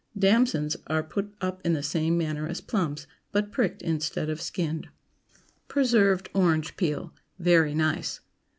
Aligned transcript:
DAMSONS 0.17 0.77
Are 0.87 1.03
put 1.03 1.31
up 1.41 1.61
in 1.63 1.73
the 1.73 1.83
same 1.83 2.17
manner 2.17 2.47
as 2.47 2.59
plums, 2.59 3.05
but 3.31 3.51
pricked 3.51 3.83
instead 3.83 4.31
of 4.31 4.41
skinned. 4.41 4.89
PRESERVED 5.67 6.27
ORANGE 6.33 6.75
PEEL. 6.75 7.13
(_Very 7.39 7.75
nice. 7.75 8.19